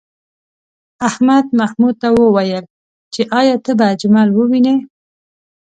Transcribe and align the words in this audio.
احمد 1.07 1.45
محمود 1.59 1.95
ته 2.01 2.07
وویل 2.11 2.65
چې 3.13 3.21
ایا 3.39 3.55
ته 3.65 3.71
به 3.77 3.85
اجمل 3.93 4.27
ووینې؟ 4.33 4.75